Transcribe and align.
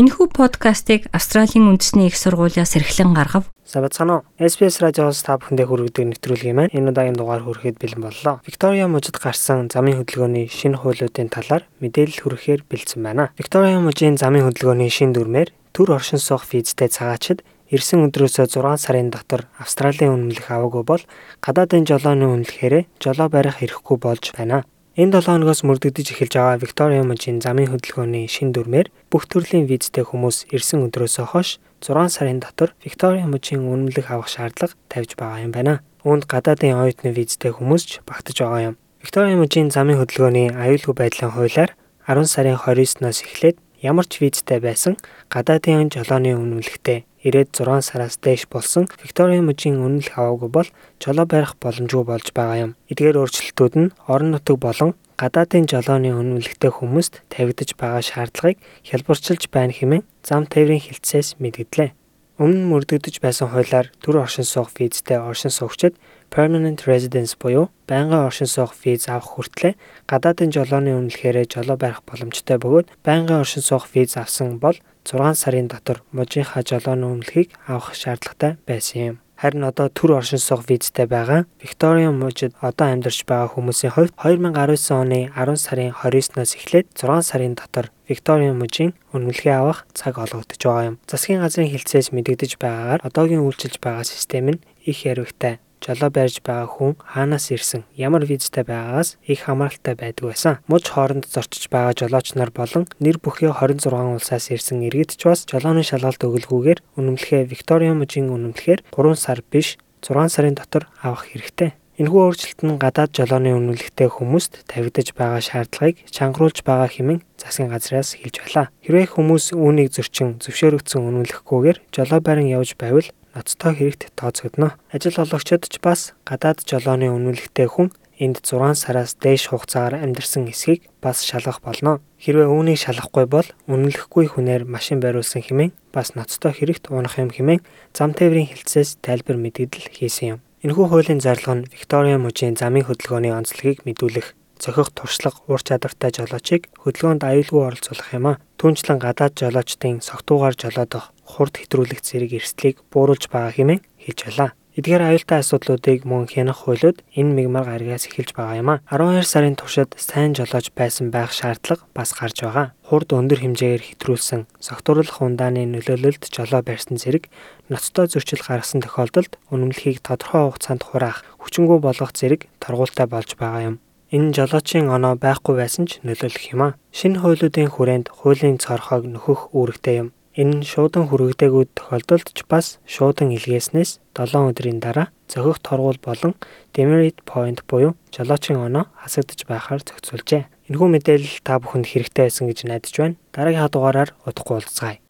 Энэхүү 0.00 0.32
подкастыг 0.32 1.12
Австралийн 1.12 1.68
үндэсний 1.68 2.08
их 2.08 2.16
сургуулиас 2.16 2.72
эрхлэн 2.72 3.12
гаргав. 3.12 3.52
Сабацгано 3.68 4.24
SBS 4.40 4.80
радиоос 4.80 5.20
та 5.20 5.36
бүхэндээ 5.36 5.68
хүргэдэг 5.68 6.04
нэвтрүүлгийн 6.16 6.56
маань 6.56 6.72
энэ 6.72 6.88
удаагийн 6.88 7.20
дугаар 7.20 7.44
хүрэхэд 7.44 7.76
бэлэн 7.76 8.08
боллоо. 8.08 8.40
Виктория 8.48 8.88
мужид 8.88 9.20
гарсан 9.20 9.68
замын 9.68 10.00
хөдөлгөөний 10.00 10.48
шинэ 10.48 10.80
хуулиудын 10.80 11.28
талаар 11.28 11.68
мэдээлэл 11.84 12.16
хүргэхээр 12.16 12.64
бэлдсэн 12.64 13.00
байна. 13.04 13.28
Виктория 13.36 13.76
мужийн 13.76 14.16
замын 14.16 14.48
хөдөлгөөний 14.48 14.88
шинэ 14.88 15.12
дүрмээр 15.20 15.52
төр 15.76 16.00
оршин 16.00 16.16
суух 16.16 16.48
визтэй 16.48 16.88
цагаачид 16.88 17.44
Ирсэн 17.68 18.08
өдрөөсөө 18.08 18.50
6 18.50 18.82
сарын 18.82 19.12
дотор 19.14 19.46
Австралийн 19.60 20.16
үнэмлэх 20.16 20.48
аваагүй 20.48 20.82
бол 20.82 21.02
гадаадын 21.38 21.86
жолооны 21.86 22.26
үнэлэхээр 22.26 22.88
жолоо 22.98 23.28
барих 23.30 23.62
эрхгүй 23.62 23.94
болж 23.94 24.32
байна. 24.34 24.64
Энэ 24.98 25.22
7 25.22 25.30
хоногоос 25.30 25.62
мөрдөгдөж 25.62 26.18
эхэлж 26.18 26.34
байгаа 26.34 26.58
Виктория 26.58 27.06
мужийн 27.06 27.38
замын 27.38 27.70
хөдөлгөөний 27.70 28.26
шин 28.26 28.50
дүрмээр 28.50 28.90
бүх 29.06 29.30
төрлийн 29.30 29.70
визтэй 29.70 30.02
хүмүүс 30.02 30.50
ирсэн 30.50 30.82
өдрөөсөө 30.90 31.26
хойш 31.30 31.62
6 31.78 32.10
сарын 32.10 32.42
дотор 32.42 32.74
Виктория 32.82 33.22
мужийн 33.22 33.62
үнэмлэх 33.70 34.10
авах 34.10 34.26
шаардлага 34.26 34.74
тавьж 34.90 35.14
байгаа 35.14 35.46
юм 35.46 35.54
байна. 35.54 35.86
Үүнд 36.02 36.26
гадаадын 36.26 36.74
оюутны 36.74 37.14
визтэй 37.14 37.54
хүмүүс 37.54 37.82
ч 37.86 37.90
багтаж 38.02 38.42
байгаа 38.42 38.74
юм. 38.74 38.76
Виктория 38.98 39.38
мужийн 39.38 39.70
замын 39.70 40.02
хөдөлгөөний 40.02 40.58
аюулгүй 40.58 40.94
байдлын 40.98 41.38
хуулиар 41.38 41.70
10 42.10 42.26
сарын 42.26 42.58
29-ноос 42.58 43.22
эхлээд 43.30 43.62
ямар 43.82 44.06
ч 44.06 44.20
визтэй 44.20 44.60
байсан 44.60 44.94
гадаадын 45.32 45.88
жолооны 45.88 46.36
үнэмлэхтэй 46.36 47.04
ирээд 47.24 47.52
6 47.52 47.84
сараас 47.84 48.16
дээш 48.20 48.48
болсон 48.48 48.88
Викторийн 49.02 49.44
мужийн 49.44 49.80
үнэлэх 49.80 50.16
аваагүй 50.16 50.48
бол 50.48 50.68
жолоо 51.02 51.26
барих 51.28 51.52
боломжгүй 51.60 52.04
болж 52.04 52.32
байгаа 52.32 52.58
юм. 52.64 52.72
Эдгээр 52.88 53.20
өөрчлөлтүүд 53.20 53.74
нь 53.76 53.92
орон 54.08 54.30
нутаг 54.32 54.56
болон 54.56 54.96
гадаадын 55.20 55.68
жолооны 55.68 56.16
үнэлэхтэй 56.16 56.72
хүмүүст 56.72 57.20
тавигдаж 57.28 57.76
байгаа 57.76 58.00
шаардлагыг 58.00 58.56
хялбарчилж 58.88 59.52
байна 59.52 59.76
хэмээн 59.76 60.04
зам 60.24 60.48
тээврийн 60.48 60.80
хилцээс 60.80 61.36
мэдгдлээ. 61.36 61.92
Өмнө 62.40 62.56
нь 62.56 62.70
мөрдөгдөж 62.72 63.20
байсан 63.20 63.52
хуулиар 63.52 63.92
төр 64.00 64.24
оршин 64.24 64.48
суух 64.48 64.72
визтэй 64.72 65.20
оршин 65.20 65.52
суугчид 65.52 66.00
permanent 66.32 66.80
residence 66.88 67.36
буюу 67.36 67.68
байнгын 67.84 68.24
оршин 68.24 68.48
суух 68.48 68.72
виз 68.80 69.12
авах 69.12 69.36
хүртлээр 69.36 69.76
гадаадын 70.08 70.48
жолооны 70.48 70.96
үнэлэхээр 70.96 71.44
жолоо 71.52 71.76
барих 71.76 72.00
боломжтой 72.08 72.56
бөгөөд 72.56 72.88
байнгын 73.04 73.44
оршин 73.44 73.60
суух 73.60 73.92
виз 73.92 74.16
авсан 74.16 74.56
бол 74.56 74.80
6 75.04 75.36
сарын 75.36 75.68
дотор 75.68 76.00
мужийнхаа 76.16 76.64
жолооны 76.64 77.12
үнэлэхийг 77.12 77.52
авах 77.68 77.92
шаардлагатай 77.92 78.56
байсан 78.64 79.00
юм. 79.04 79.16
Харин 79.40 79.64
одоо 79.64 79.88
төр 79.88 80.20
оршин 80.20 80.36
суух 80.36 80.68
визтэй 80.68 81.08
байгаа 81.08 81.48
Викториан 81.64 82.20
мужид 82.20 82.52
одоо 82.60 82.92
амьдарч 82.92 83.24
байгаа 83.24 83.48
хүмүүсийн 83.48 83.94
хувьд 83.96 84.12
2019 84.20 84.92
оны 84.92 85.32
10 85.32 85.56
сарын 85.56 85.96
29-ноос 85.96 86.52
эхлээд 86.60 86.92
6 86.92 87.24
сарын 87.24 87.56
дотор 87.56 87.88
Викториан 88.04 88.60
мужийн 88.60 88.92
үнэлгээ 89.16 89.56
авах 89.56 89.88
цаг 89.96 90.20
олгогдож 90.20 90.60
байгаа 90.60 90.88
юм. 90.92 91.00
Засгийн 91.08 91.40
газрын 91.40 91.72
хэлцээс 91.72 92.12
мэдэгдэж 92.12 92.60
байгаагаар 92.60 93.00
одоогийн 93.08 93.40
үйлчилж 93.40 93.80
байгаа 93.80 94.04
систем 94.04 94.46
нь 94.52 94.62
их 94.84 95.08
яригтай 95.08 95.56
жолоо 95.80 96.10
барьж 96.12 96.44
байгаа 96.44 96.68
хүн 96.68 96.92
хаанаас 97.00 97.50
ирсэн, 97.50 97.82
ямар 97.96 98.24
визтэй 98.28 98.64
байгаагаас 98.64 99.16
их 99.24 99.48
хамааралтай 99.48 99.94
байдаг 99.96 100.24
байсан. 100.30 100.60
Муж 100.68 100.84
хооронд 100.92 101.26
зорчиж 101.26 101.72
байгаа 101.72 101.96
жолооч 101.96 102.36
нар 102.36 102.52
болон 102.52 102.84
нэр 103.00 103.18
бүхий 103.18 103.48
26 103.48 103.88
улсаас 103.88 104.52
ирсэн 104.52 104.84
иргэд 104.86 105.16
ч 105.16 105.24
бас 105.24 105.48
жолооны 105.48 105.82
шалгалт 105.82 106.20
өгөлгүйгээр 106.20 107.00
үнэмлэхээ 107.00 107.48
Виктория 107.48 107.96
мужийн 107.96 108.28
үнэмлэхээр 108.28 108.84
3 108.92 109.16
сар 109.16 109.40
биш 109.40 109.80
6 110.04 110.28
сарын 110.28 110.54
дотор 110.54 110.88
авах 111.00 111.32
хэрэгтэй. 111.32 111.76
Энэхүү 112.00 112.20
өөрчлөлт 112.32 112.60
нь 112.64 112.80
гадаад 112.80 113.12
жолооны 113.12 113.52
үнэлэхтэй 113.60 114.08
хүмүүст 114.08 114.64
тавигдаж 114.72 115.12
байгаа 115.12 115.44
шаардлагыг 115.44 116.08
чангаруулж 116.08 116.64
байгаа 116.64 116.88
хэмээн 116.88 117.20
засгийн 117.36 117.68
газраас 117.68 118.16
хэлж 118.16 118.40
байлаа. 118.40 118.72
Хэрвээ 118.80 119.20
хүмүүс 119.20 119.52
үүнийг 119.52 119.92
зөрчин 119.92 120.40
зөвшөөрөгдсөн 120.40 121.04
үнэлэхгүйгээр 121.04 121.78
жолоо 121.92 122.20
барин 122.24 122.48
явж 122.48 122.72
байвал 122.80 123.04
ноцтой 123.40 123.72
хэрэгт 123.72 124.12
тооцогдно. 124.20 124.76
Ажил 124.92 125.16
олгогчид 125.16 125.64
ч 125.72 125.80
бас 125.80 126.12
гадаад 126.28 126.60
жолооны 126.68 127.08
үнэлэхтэй 127.08 127.72
хүн 127.72 127.88
энд 128.20 128.44
6 128.44 128.76
сараас 128.76 129.16
дээш 129.16 129.48
хугацаагаар 129.48 130.04
амьдарсан 130.04 130.44
эсхийг 130.52 130.92
бас 131.00 131.24
шалгах 131.24 131.64
болно. 131.64 132.04
Хэрвээ 132.20 132.52
үүнийг 132.52 132.76
шалгахгүй 132.84 133.24
бол 133.24 133.48
үнэлэхгүй 133.64 134.36
хүнээр 134.36 134.68
машин 134.68 135.00
бариулсан 135.00 135.40
хэмээн 135.40 135.72
бас 135.88 136.12
ноцтой 136.12 136.52
хэрэгт 136.52 136.92
унах 136.92 137.16
юм 137.16 137.32
хэмээн 137.32 137.64
зам 137.96 138.12
тээврийн 138.12 138.52
хилцээс 138.52 139.00
тайлбар 139.00 139.40
мэдэгдэл 139.40 139.88
хийсэн 139.88 140.28
юм. 140.36 140.38
Энэхүү 140.60 140.86
хуулийн 140.92 141.24
зарлага 141.24 141.64
нь 141.64 141.68
Виктория 141.72 142.20
мужийн 142.20 142.60
замын 142.60 142.84
хөдөлгөөний 142.84 143.32
онцлогийг 143.32 143.88
мэдүүлэх 143.88 144.36
зохих 144.60 144.92
туршлага 144.92 145.40
ур 145.48 145.64
чадвартай 145.64 146.12
жолоочийг 146.12 146.68
хөдөлгөөнд 146.84 147.24
аюулгүй 147.24 147.60
оролцуулах 147.64 148.12
юм 148.12 148.26
а. 148.28 148.40
Түүнчлэн 148.60 149.00
гадаад 149.00 149.40
жолоочдын 149.40 150.04
согтуугаар 150.04 150.52
жолоодох 150.52 151.16
хурд 151.24 151.56
хэтрүүлэх 151.56 152.04
зэрэг 152.04 152.44
эрсдлийг 152.44 152.84
бууруулж 152.92 153.32
байгаа 153.32 153.56
хэмээн 153.56 153.80
хэлж 154.04 154.20
байлаа. 154.28 154.50
Эдгээр 154.76 155.02
аюултай 155.02 155.40
асуудлуудыг 155.40 156.04
мөн 156.04 156.28
хянах 156.28 156.68
хуулиуд 156.68 157.00
энэ 157.16 157.34
мигмар 157.40 157.64
гарагаас 157.64 158.04
эхэлж 158.12 158.36
байгаа 158.36 158.60
юм 158.60 158.68
а. 158.68 158.84
12 158.92 159.24
сарын 159.24 159.56
туршид 159.56 159.96
сайн 159.96 160.36
жолоож 160.36 160.76
байсан 160.76 161.08
байх 161.08 161.32
шаардлага 161.32 161.88
бас 161.96 162.12
гарч 162.12 162.44
байгаа. 162.44 162.76
Хурд 162.84 163.08
өндөр 163.16 163.40
хэмжээгээр 163.48 163.96
хэтрүүлсэн 163.96 164.44
согтууруулах 164.60 165.24
ундааны 165.24 165.64
нөлөөлөлд 165.64 166.28
жолоо 166.28 166.60
барьсан 166.60 167.00
зэрэг 167.00 167.32
ноцтой 167.72 168.12
зөрчил 168.12 168.44
гаргасан 168.44 168.84
тохиолдолд 168.84 169.40
үнэмлэхийг 169.48 170.04
тодорхой 170.04 170.52
хугацаанд 170.52 170.84
хураах, 170.84 171.24
хүчингү 171.40 171.80
болгох 171.80 172.12
зэрэг 172.12 172.44
торгуультай 172.60 173.08
болж 173.08 173.40
байгаа 173.40 173.62
юм. 173.72 173.76
Энэ 174.10 174.34
жолоочийн 174.34 174.90
оноо 174.90 175.14
байхгүй 175.14 175.54
байсан 175.54 175.86
ч 175.86 176.02
нөлөөлөх 176.02 176.50
юм 176.50 176.62
а. 176.66 176.74
Шинэ 176.90 177.22
хуулиудын 177.22 177.70
хүрээнд 177.70 178.10
хуулийн 178.10 178.58
цорхойг 178.58 179.06
нөхөх 179.06 179.54
үүрэгтэй 179.54 180.02
юм. 180.02 180.08
Энэ 180.34 180.62
нь 180.62 180.66
шуудан 180.66 181.06
хүрэгдээгүүд 181.06 181.70
тохиолдолд 181.78 182.26
ч 182.34 182.42
бас 182.50 182.82
шуудан 182.90 183.30
илгээснээс 183.30 184.02
7 184.18 184.50
өдрийн 184.50 184.82
дараа 184.82 185.14
зохих 185.30 185.62
торгуул 185.62 185.98
болон 186.02 186.34
demerit 186.74 187.22
point 187.22 187.62
буюу 187.70 187.94
жолоочийн 188.10 188.58
оноо 188.58 188.90
хасагдж 188.98 189.46
байхаар 189.46 189.86
зохицуулжээ. 189.86 190.42
Энэхүү 190.66 190.88
мэдээлэл 190.90 191.46
та 191.46 191.62
бүхэнд 191.62 191.86
хэрэгтэй 191.86 192.26
байсан 192.26 192.50
гэж 192.50 192.58
найдаж 192.66 192.94
байна. 192.98 193.18
Дараагийн 193.30 193.70
дугаараар 193.70 194.10
удахгүй 194.26 194.54
уулзцгаая. 194.58 195.09